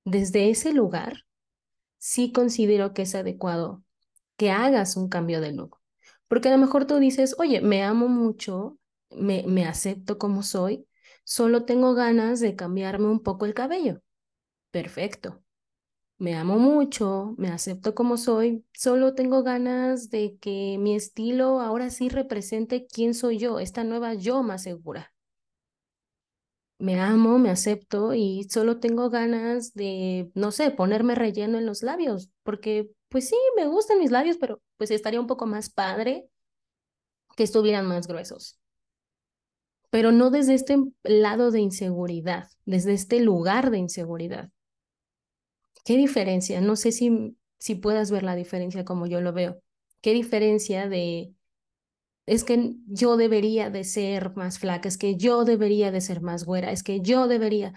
desde 0.04 0.50
ese 0.50 0.72
lugar, 0.72 1.24
sí 1.98 2.32
considero 2.32 2.94
que 2.94 3.02
es 3.02 3.14
adecuado 3.14 3.82
que 4.36 4.50
hagas 4.50 4.96
un 4.96 5.08
cambio 5.08 5.40
de 5.40 5.52
look. 5.52 5.78
Porque 6.28 6.48
a 6.48 6.52
lo 6.52 6.58
mejor 6.58 6.86
tú 6.86 6.98
dices, 6.98 7.36
oye, 7.38 7.60
me 7.60 7.82
amo 7.82 8.08
mucho, 8.08 8.78
me, 9.10 9.44
me 9.46 9.66
acepto 9.66 10.18
como 10.18 10.42
soy, 10.42 10.86
solo 11.24 11.64
tengo 11.64 11.94
ganas 11.94 12.40
de 12.40 12.56
cambiarme 12.56 13.06
un 13.08 13.22
poco 13.22 13.46
el 13.46 13.54
cabello. 13.54 14.00
Perfecto. 14.70 15.42
Me 16.18 16.34
amo 16.36 16.58
mucho, 16.58 17.34
me 17.38 17.48
acepto 17.50 17.94
como 17.94 18.16
soy, 18.18 18.64
solo 18.72 19.14
tengo 19.14 19.42
ganas 19.44 20.10
de 20.10 20.38
que 20.40 20.76
mi 20.80 20.94
estilo 20.96 21.60
ahora 21.60 21.90
sí 21.90 22.08
represente 22.08 22.86
quién 22.86 23.14
soy 23.14 23.38
yo, 23.38 23.60
esta 23.60 23.84
nueva 23.84 24.14
yo 24.14 24.42
más 24.42 24.62
segura 24.64 25.12
me 26.78 27.00
amo, 27.00 27.38
me 27.38 27.50
acepto 27.50 28.14
y 28.14 28.44
solo 28.50 28.80
tengo 28.80 29.08
ganas 29.10 29.74
de, 29.74 30.30
no 30.34 30.50
sé, 30.52 30.70
ponerme 30.70 31.14
relleno 31.14 31.58
en 31.58 31.66
los 31.66 31.82
labios, 31.82 32.30
porque 32.42 32.90
pues 33.08 33.28
sí, 33.28 33.36
me 33.56 33.66
gustan 33.66 33.98
mis 34.00 34.10
labios, 34.10 34.36
pero 34.38 34.60
pues 34.76 34.90
estaría 34.90 35.20
un 35.20 35.26
poco 35.26 35.46
más 35.46 35.70
padre 35.70 36.28
que 37.36 37.44
estuvieran 37.44 37.86
más 37.86 38.06
gruesos. 38.08 38.58
Pero 39.94 40.10
no 40.10 40.30
desde 40.30 40.54
este 40.54 40.76
lado 41.04 41.52
de 41.52 41.60
inseguridad, 41.60 42.48
desde 42.64 42.94
este 42.94 43.20
lugar 43.20 43.70
de 43.70 43.78
inseguridad. 43.78 44.50
¿Qué 45.84 45.96
diferencia? 45.96 46.60
No 46.60 46.74
sé 46.74 46.90
si, 46.90 47.36
si 47.60 47.76
puedas 47.76 48.10
ver 48.10 48.24
la 48.24 48.34
diferencia 48.34 48.84
como 48.84 49.06
yo 49.06 49.20
lo 49.20 49.32
veo. 49.32 49.62
¿Qué 50.00 50.12
diferencia 50.12 50.88
de 50.88 51.32
es 52.26 52.42
que 52.42 52.74
yo 52.88 53.16
debería 53.16 53.70
de 53.70 53.84
ser 53.84 54.34
más 54.34 54.58
flaca, 54.58 54.88
es 54.88 54.98
que 54.98 55.14
yo 55.14 55.44
debería 55.44 55.92
de 55.92 56.00
ser 56.00 56.22
más 56.22 56.44
güera, 56.44 56.72
es 56.72 56.82
que 56.82 57.00
yo 57.00 57.28
debería, 57.28 57.72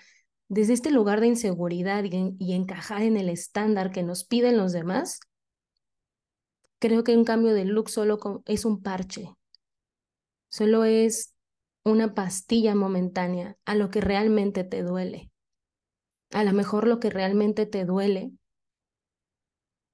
desde 0.48 0.74
este 0.74 0.90
lugar 0.90 1.22
de 1.22 1.28
inseguridad 1.28 2.04
y, 2.04 2.54
encajar 2.54 3.04
en 3.04 3.18
el 3.18 3.30
estándar 3.30 3.92
que 3.92 4.02
nos 4.02 4.24
piden 4.24 4.58
los 4.58 4.72
demás, 4.72 5.20
creo 6.80 7.04
que 7.04 7.16
un 7.16 7.26
cambio 7.26 7.54
de 7.54 7.66
look 7.66 7.92
solo 7.92 8.18
es 8.48 8.66
un 8.66 8.82
parche, 8.82 9.36
solo 10.50 10.84
es 10.84 11.37
una 11.88 12.13
pastilla 12.13 12.75
momentánea 12.75 13.58
a 13.65 13.75
lo 13.75 13.89
que 13.89 14.01
realmente 14.01 14.63
te 14.63 14.84
duele. 14.84 15.32
A 16.32 16.46
lo 16.46 16.53
mejor 16.53 16.88
lo 16.88 17.01
que 17.01 17.10
realmente 17.10 17.65
te 17.65 17.84
duele 17.84 18.32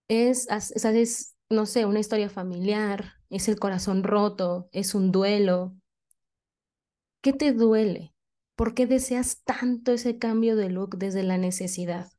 es, 0.07 0.47
es 0.49 1.35
no 1.49 1.65
sé, 1.65 1.85
una 1.85 1.99
historia 1.99 2.29
familiar, 2.29 3.13
es 3.29 3.47
el 3.47 3.59
corazón 3.59 4.03
roto, 4.03 4.69
es 4.71 4.95
un 4.95 5.11
duelo. 5.11 5.75
¿Qué 7.23 7.33
te 7.33 7.53
duele? 7.53 8.13
¿Por 8.55 8.75
qué 8.75 8.85
deseas 8.85 9.41
tanto 9.43 9.93
ese 9.93 10.19
cambio 10.19 10.55
de 10.55 10.69
look 10.69 10.97
desde 10.99 11.23
la 11.23 11.39
necesidad? 11.39 12.11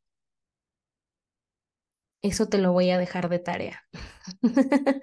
Eso 2.22 2.48
te 2.48 2.58
lo 2.58 2.72
voy 2.72 2.90
a 2.90 2.98
dejar 2.98 3.28
de 3.28 3.38
tarea. 3.38 3.82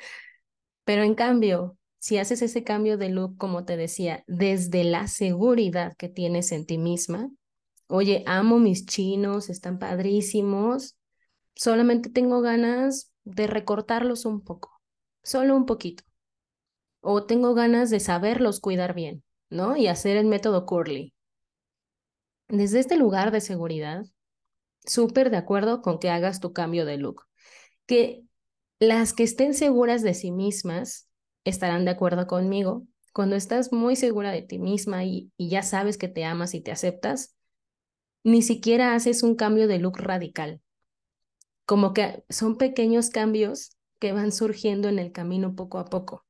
Pero 0.85 1.03
en 1.03 1.15
cambio, 1.15 1.77
si 2.01 2.17
haces 2.17 2.41
ese 2.41 2.65
cambio 2.65 2.98
de 2.98 3.10
look, 3.10 3.38
como 3.38 3.63
te 3.63 3.77
decía, 3.77 4.25
desde 4.27 4.84
la 4.84 5.08
seguridad 5.08 5.96
que 5.96 6.10
tienes 6.10 6.51
en 6.51 6.65
ti 6.65 6.77
misma, 6.77 7.29
oye, 7.88 8.24
amo 8.25 8.60
mis 8.60 8.86
chinos, 8.86 9.50
están 9.50 9.79
padrísimos, 9.79 10.98
solamente 11.55 12.10
tengo 12.10 12.41
ganas 12.41 13.13
de 13.24 13.48
recortarlos 13.48 14.25
un 14.25 14.41
poco 14.41 14.81
solo 15.24 15.55
un 15.55 15.65
poquito. 15.65 16.03
O 17.01 17.25
tengo 17.25 17.53
ganas 17.53 17.89
de 17.89 18.00
saberlos 18.00 18.60
cuidar 18.60 18.93
bien, 18.93 19.24
¿no? 19.50 19.75
Y 19.75 19.88
hacer 19.88 20.17
el 20.17 20.25
método 20.25 20.65
Curly. 20.65 21.13
Desde 22.48 22.79
este 22.79 22.98
lugar 22.98 23.31
de 23.31 23.41
seguridad, 23.41 24.05
súper 24.86 25.29
de 25.31 25.38
acuerdo 25.38 25.81
con 25.81 26.00
que 26.00 26.10
hagas 26.10 26.39
tu 26.39 26.53
cambio 26.53 26.86
de 26.86 26.98
look. 26.98 27.24
Que 27.86 28.24
las 28.79 29.13
que 29.13 29.24
estén 29.24 29.53
seguras 29.53 30.03
de 30.03 30.13
sí 30.13 30.31
mismas 30.31 31.10
estarán 31.43 31.86
de 31.86 31.91
acuerdo 31.91 32.27
conmigo. 32.27 32.86
Cuando 33.13 33.36
estás 33.36 33.74
muy 33.74 33.95
segura 33.95 34.31
de 34.31 34.41
ti 34.41 34.60
misma 34.60 35.03
y, 35.03 35.31
y 35.38 35.50
ya 35.50 35.63
sabes 35.63 35.98
que 35.98 36.07
te 36.07 36.24
amas 36.24 36.53
y 36.53 36.62
te 36.62 36.71
aceptas, 36.71 37.36
ni 38.24 38.41
siquiera 38.41 38.95
haces 38.95 39.24
un 39.24 39.36
cambio 39.36 39.67
de 39.67 39.79
look 39.79 39.98
radical. 39.98 40.62
Como 41.65 41.93
que 41.93 42.24
son 42.29 42.57
pequeños 42.57 43.10
cambios 43.10 43.77
que 44.00 44.13
van 44.13 44.31
surgiendo 44.31 44.89
en 44.89 45.00
el 45.00 45.12
camino 45.12 45.55
poco 45.55 45.79
a 45.79 45.86
poco. 45.86 46.25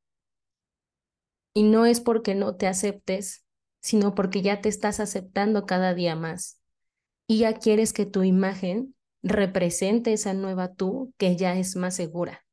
Y 1.53 1.63
no 1.63 1.85
es 1.85 1.99
porque 1.99 2.35
no 2.35 2.55
te 2.55 2.67
aceptes, 2.67 3.45
sino 3.81 4.15
porque 4.15 4.41
ya 4.41 4.61
te 4.61 4.69
estás 4.69 4.99
aceptando 4.99 5.65
cada 5.65 5.93
día 5.93 6.15
más. 6.15 6.61
Y 7.27 7.39
ya 7.39 7.53
quieres 7.53 7.93
que 7.93 8.05
tu 8.05 8.23
imagen 8.23 8.95
represente 9.23 10.13
esa 10.13 10.33
nueva 10.33 10.73
tú 10.73 11.13
que 11.17 11.35
ya 11.35 11.57
es 11.57 11.75
más 11.75 11.95
segura. 11.95 12.45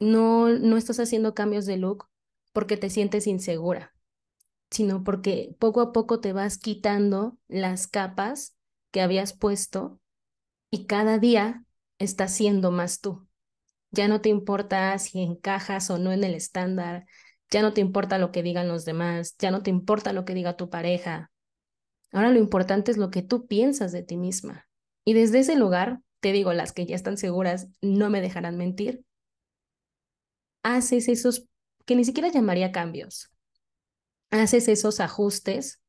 No, 0.00 0.48
no 0.48 0.76
estás 0.76 1.00
haciendo 1.00 1.34
cambios 1.34 1.66
de 1.66 1.76
look 1.76 2.08
porque 2.52 2.76
te 2.76 2.90
sientes 2.90 3.26
insegura. 3.26 3.94
sino 4.70 5.04
porque 5.04 5.56
poco 5.60 5.80
a 5.82 5.92
poco 5.92 6.20
te 6.20 6.32
vas 6.32 6.58
quitando 6.58 7.38
las 7.48 7.86
capas 7.88 8.56
que 8.92 9.00
habías 9.02 9.32
puesto 9.32 10.00
y 10.70 10.86
cada 10.86 11.18
día 11.18 11.64
estás 11.98 12.34
siendo 12.34 12.70
más 12.72 13.00
tú. 13.00 13.28
Ya 13.92 14.08
no 14.08 14.20
te 14.22 14.28
importa 14.30 14.98
si 14.98 15.22
encajas 15.22 15.90
o 15.90 15.98
no 15.98 16.12
en 16.12 16.24
el 16.24 16.34
estándar, 16.34 17.06
ya 17.50 17.62
no 17.62 17.74
te 17.74 17.80
importa 17.82 18.18
lo 18.18 18.32
que 18.32 18.42
digan 18.42 18.68
los 18.68 18.84
demás, 18.84 19.36
ya 19.38 19.50
no 19.52 19.62
te 19.62 19.70
importa 19.70 20.12
lo 20.14 20.24
que 20.24 20.34
diga 20.34 20.56
tu 20.56 20.70
pareja. 20.70 21.30
Ahora 22.12 22.30
lo 22.30 22.38
importante 22.38 22.90
es 22.90 22.96
lo 22.98 23.10
que 23.10 23.22
tú 23.22 23.46
piensas 23.46 23.92
de 23.92 24.02
ti 24.02 24.16
misma. 24.16 24.68
Y 25.04 25.14
desde 25.14 25.40
ese 25.40 25.56
lugar, 25.56 26.00
te 26.20 26.32
digo, 26.32 26.52
las 26.52 26.72
que 26.72 26.86
ya 26.86 26.96
están 26.96 27.18
seguras 27.18 27.68
no 27.82 28.10
me 28.10 28.20
dejarán 28.20 28.56
mentir, 28.58 29.04
haces 30.62 31.08
esos 31.08 31.46
que 31.84 31.96
ni 31.96 32.04
siquiera 32.04 32.28
llamaría 32.28 32.72
cambios, 32.72 33.30
haces 34.30 34.68
esos 34.68 35.00
ajustes, 35.00 35.82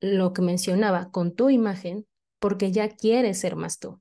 lo 0.00 0.32
que 0.32 0.42
mencionaba, 0.42 1.10
con 1.10 1.34
tu 1.34 1.50
imagen, 1.50 2.06
porque 2.38 2.70
ya 2.70 2.88
quieres 2.88 3.40
ser 3.40 3.56
más 3.56 3.78
tú. 3.78 4.00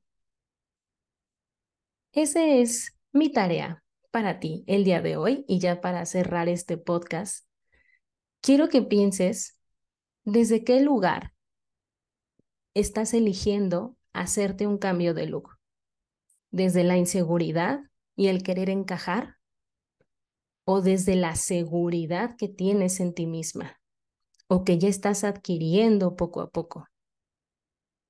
Esa 2.11 2.45
es 2.45 2.95
mi 3.11 3.31
tarea 3.31 3.83
para 4.11 4.39
ti 4.39 4.63
el 4.67 4.83
día 4.83 5.01
de 5.01 5.17
hoy 5.17 5.45
y 5.47 5.59
ya 5.59 5.81
para 5.81 6.05
cerrar 6.05 6.49
este 6.49 6.77
podcast. 6.77 7.47
Quiero 8.41 8.69
que 8.69 8.81
pienses 8.81 9.57
desde 10.23 10.63
qué 10.63 10.81
lugar 10.81 11.33
estás 12.73 13.13
eligiendo 13.13 13.97
hacerte 14.13 14.67
un 14.67 14.77
cambio 14.77 15.13
de 15.13 15.25
look. 15.25 15.57
Desde 16.51 16.83
la 16.83 16.97
inseguridad 16.97 17.81
y 18.15 18.27
el 18.27 18.43
querer 18.43 18.69
encajar 18.69 19.36
o 20.69 20.81
desde 20.81 21.15
la 21.15 21.35
seguridad 21.35 22.35
que 22.35 22.49
tienes 22.49 22.99
en 22.99 23.13
ti 23.13 23.25
misma 23.25 23.79
o 24.47 24.65
que 24.65 24.77
ya 24.77 24.89
estás 24.89 25.23
adquiriendo 25.23 26.17
poco 26.17 26.41
a 26.41 26.49
poco. 26.49 26.89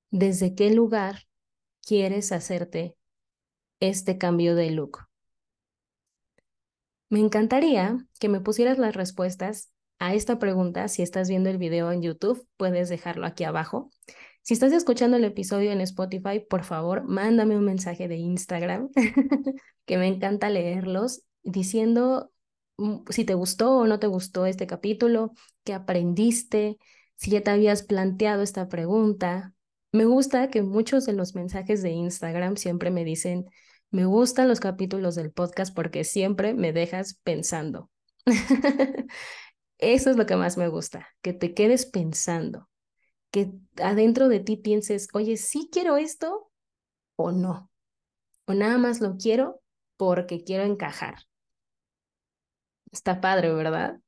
¿Desde 0.10 0.56
qué 0.56 0.72
lugar 0.72 1.28
quieres 1.86 2.32
hacerte 2.32 2.96
este 3.80 4.18
cambio 4.18 4.56
de 4.56 4.72
look? 4.72 5.06
Me 7.10 7.20
encantaría 7.20 7.96
que 8.20 8.28
me 8.28 8.42
pusieras 8.42 8.80
las 8.80 8.96
respuestas 8.96 9.72
a 10.00 10.16
esta 10.16 10.40
pregunta. 10.40 10.88
Si 10.88 11.04
estás 11.04 11.30
viendo 11.30 11.52
el 11.52 11.60
video 11.60 11.92
en 11.92 12.02
YouTube, 12.02 12.48
puedes 12.58 12.90
dejarlo 12.90 13.28
aquí 13.28 13.44
abajo. 13.44 13.92
Si 14.42 14.56
estás 14.56 14.74
escuchando 14.74 15.18
el 15.18 15.26
episodio 15.26 15.72
en 15.72 15.82
Spotify, 15.82 16.40
por 16.40 16.64
favor, 16.64 17.04
mándame 17.04 17.56
un 17.56 17.66
mensaje 17.66 18.08
de 18.08 18.16
Instagram, 18.16 18.90
que 19.86 19.98
me 20.00 20.08
encanta 20.08 20.50
leerlos, 20.50 21.22
diciendo 21.44 22.32
si 23.10 23.26
te 23.26 23.34
gustó 23.34 23.78
o 23.78 23.88
no 23.88 24.00
te 24.00 24.08
gustó 24.08 24.46
este 24.46 24.68
capítulo, 24.68 25.34
qué 25.64 25.74
aprendiste, 25.74 26.78
si 27.16 27.32
ya 27.32 27.42
te 27.42 27.52
habías 27.52 27.84
planteado 27.84 28.44
esta 28.44 28.68
pregunta. 28.70 29.54
Me 29.92 30.06
gusta 30.06 30.50
que 30.50 30.62
muchos 30.62 31.06
de 31.06 31.14
los 31.14 31.36
mensajes 31.36 31.82
de 31.82 31.92
Instagram 31.92 32.58
siempre 32.58 32.92
me 32.92 33.04
dicen, 33.04 33.46
me 33.90 34.06
gustan 34.06 34.48
los 34.48 34.60
capítulos 34.60 35.16
del 35.16 35.32
podcast 35.32 35.74
porque 35.74 36.04
siempre 36.04 36.54
me 36.54 36.74
dejas 36.74 37.20
pensando. 37.24 37.90
Eso 39.78 40.10
es 40.10 40.18
lo 40.18 40.26
que 40.26 40.36
más 40.36 40.58
me 40.58 40.68
gusta, 40.68 41.08
que 41.22 41.34
te 41.34 41.54
quedes 41.54 41.86
pensando, 41.86 42.68
que 43.32 43.52
adentro 43.82 44.28
de 44.28 44.40
ti 44.40 44.58
pienses, 44.58 45.08
oye, 45.14 45.38
sí 45.38 45.70
quiero 45.72 45.98
esto 45.98 46.52
o 47.16 47.32
no, 47.32 47.70
o 48.46 48.54
nada 48.54 48.80
más 48.80 49.02
lo 49.02 49.18
quiero 49.18 49.62
porque 49.98 50.44
quiero 50.44 50.64
encajar. 50.64 51.16
Está 52.98 53.22
padre, 53.22 53.54
¿verdad? 53.54 54.00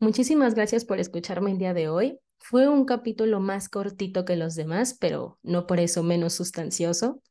Muchísimas 0.00 0.56
gracias 0.56 0.84
por 0.84 0.98
escucharme 0.98 1.52
el 1.52 1.58
día 1.58 1.74
de 1.74 1.88
hoy. 1.88 2.18
Fue 2.38 2.66
un 2.68 2.86
capítulo 2.86 3.38
más 3.38 3.68
cortito 3.68 4.24
que 4.24 4.34
los 4.34 4.56
demás, 4.56 4.96
pero 4.98 5.38
no 5.44 5.68
por 5.68 5.78
eso 5.78 6.02
menos 6.02 6.32
sustancioso. 6.32 7.22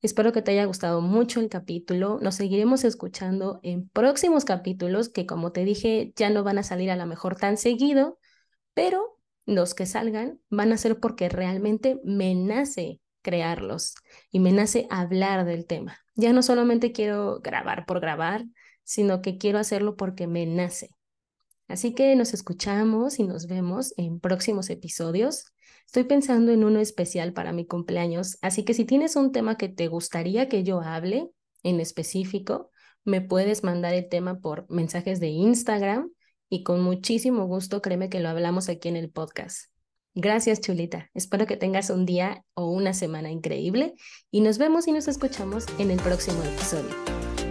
Espero 0.00 0.32
que 0.32 0.40
te 0.40 0.52
haya 0.52 0.64
gustado 0.64 1.02
mucho 1.02 1.40
el 1.40 1.50
capítulo. 1.50 2.18
Nos 2.22 2.36
seguiremos 2.36 2.82
escuchando 2.84 3.60
en 3.62 3.90
próximos 3.90 4.46
capítulos 4.46 5.10
que, 5.10 5.26
como 5.26 5.52
te 5.52 5.64
dije, 5.64 6.14
ya 6.16 6.30
no 6.30 6.44
van 6.44 6.56
a 6.56 6.62
salir 6.62 6.90
a 6.90 6.96
lo 6.96 7.04
mejor 7.04 7.36
tan 7.36 7.58
seguido, 7.58 8.18
pero 8.72 9.18
los 9.44 9.74
que 9.74 9.84
salgan 9.84 10.40
van 10.48 10.72
a 10.72 10.78
ser 10.78 10.98
porque 10.98 11.28
realmente 11.28 12.00
me 12.04 12.34
nace 12.34 13.02
crearlos 13.20 13.96
y 14.30 14.40
me 14.40 14.52
nace 14.52 14.86
hablar 14.88 15.44
del 15.44 15.66
tema. 15.66 15.98
Ya 16.14 16.32
no 16.32 16.42
solamente 16.42 16.92
quiero 16.92 17.40
grabar 17.40 17.84
por 17.84 18.00
grabar, 18.00 18.46
sino 18.86 19.20
que 19.20 19.36
quiero 19.36 19.58
hacerlo 19.58 19.96
porque 19.96 20.26
me 20.26 20.46
nace. 20.46 20.90
Así 21.68 21.92
que 21.92 22.14
nos 22.14 22.32
escuchamos 22.32 23.18
y 23.18 23.24
nos 23.24 23.48
vemos 23.48 23.92
en 23.96 24.20
próximos 24.20 24.70
episodios. 24.70 25.52
Estoy 25.84 26.04
pensando 26.04 26.52
en 26.52 26.64
uno 26.64 26.78
especial 26.78 27.32
para 27.32 27.52
mi 27.52 27.66
cumpleaños, 27.66 28.38
así 28.40 28.64
que 28.64 28.72
si 28.72 28.84
tienes 28.84 29.16
un 29.16 29.32
tema 29.32 29.56
que 29.56 29.68
te 29.68 29.88
gustaría 29.88 30.48
que 30.48 30.62
yo 30.62 30.80
hable 30.80 31.28
en 31.64 31.80
específico, 31.80 32.70
me 33.04 33.20
puedes 33.20 33.64
mandar 33.64 33.94
el 33.94 34.08
tema 34.08 34.38
por 34.38 34.70
mensajes 34.70 35.20
de 35.20 35.28
Instagram 35.28 36.10
y 36.48 36.62
con 36.62 36.82
muchísimo 36.82 37.46
gusto 37.46 37.82
créeme 37.82 38.08
que 38.08 38.20
lo 38.20 38.28
hablamos 38.28 38.68
aquí 38.68 38.88
en 38.88 38.96
el 38.96 39.10
podcast. 39.10 39.70
Gracias, 40.14 40.60
chulita. 40.60 41.10
Espero 41.12 41.46
que 41.46 41.56
tengas 41.56 41.90
un 41.90 42.06
día 42.06 42.44
o 42.54 42.70
una 42.70 42.94
semana 42.94 43.30
increíble 43.30 43.94
y 44.30 44.40
nos 44.40 44.58
vemos 44.58 44.86
y 44.86 44.92
nos 44.92 45.08
escuchamos 45.08 45.66
en 45.78 45.90
el 45.90 45.98
próximo 45.98 46.42
episodio. 46.42 47.15